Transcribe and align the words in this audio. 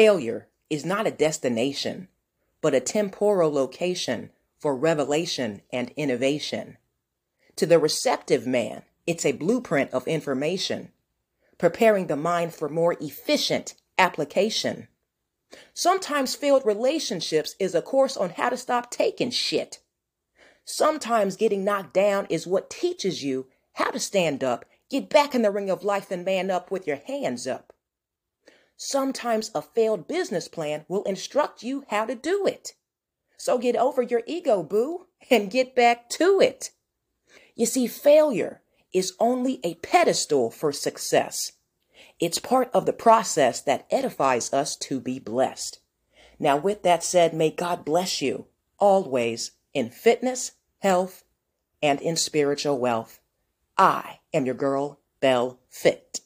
Failure 0.00 0.48
is 0.70 0.82
not 0.82 1.06
a 1.06 1.10
destination, 1.10 2.08
but 2.62 2.72
a 2.72 2.80
temporal 2.80 3.52
location 3.52 4.30
for 4.58 4.74
revelation 4.74 5.60
and 5.70 5.92
innovation. 5.94 6.78
To 7.56 7.66
the 7.66 7.78
receptive 7.78 8.46
man, 8.46 8.84
it's 9.06 9.26
a 9.26 9.32
blueprint 9.32 9.90
of 9.90 10.08
information, 10.08 10.92
preparing 11.58 12.06
the 12.06 12.16
mind 12.16 12.54
for 12.54 12.70
more 12.70 12.96
efficient 12.98 13.74
application. 13.98 14.88
Sometimes 15.74 16.34
failed 16.34 16.64
relationships 16.64 17.54
is 17.58 17.74
a 17.74 17.82
course 17.82 18.16
on 18.16 18.30
how 18.30 18.48
to 18.48 18.56
stop 18.56 18.90
taking 18.90 19.30
shit. 19.30 19.80
Sometimes 20.64 21.36
getting 21.36 21.62
knocked 21.62 21.92
down 21.92 22.26
is 22.30 22.46
what 22.46 22.70
teaches 22.70 23.22
you 23.22 23.48
how 23.74 23.90
to 23.90 24.00
stand 24.00 24.42
up, 24.42 24.64
get 24.88 25.10
back 25.10 25.34
in 25.34 25.42
the 25.42 25.50
ring 25.50 25.68
of 25.68 25.84
life, 25.84 26.10
and 26.10 26.24
man 26.24 26.50
up 26.50 26.70
with 26.70 26.86
your 26.86 27.02
hands 27.06 27.46
up. 27.46 27.74
Sometimes 28.82 29.50
a 29.54 29.60
failed 29.60 30.08
business 30.08 30.48
plan 30.48 30.86
will 30.88 31.02
instruct 31.02 31.62
you 31.62 31.84
how 31.88 32.06
to 32.06 32.14
do 32.14 32.46
it. 32.46 32.72
So 33.36 33.58
get 33.58 33.76
over 33.76 34.00
your 34.00 34.22
ego, 34.26 34.62
boo, 34.62 35.06
and 35.30 35.50
get 35.50 35.74
back 35.74 36.08
to 36.10 36.40
it. 36.40 36.70
You 37.54 37.66
see, 37.66 37.86
failure 37.86 38.62
is 38.90 39.12
only 39.20 39.60
a 39.62 39.74
pedestal 39.74 40.50
for 40.50 40.72
success. 40.72 41.52
It's 42.18 42.38
part 42.38 42.70
of 42.72 42.86
the 42.86 42.94
process 42.94 43.60
that 43.60 43.86
edifies 43.90 44.50
us 44.50 44.76
to 44.76 44.98
be 44.98 45.18
blessed. 45.18 45.80
Now, 46.38 46.56
with 46.56 46.82
that 46.82 47.04
said, 47.04 47.34
may 47.34 47.50
God 47.50 47.84
bless 47.84 48.22
you 48.22 48.46
always 48.78 49.50
in 49.74 49.90
fitness, 49.90 50.52
health, 50.78 51.22
and 51.82 52.00
in 52.00 52.16
spiritual 52.16 52.78
wealth. 52.78 53.20
I 53.76 54.20
am 54.32 54.46
your 54.46 54.54
girl, 54.54 55.00
Bell 55.20 55.58
Fit. 55.68 56.20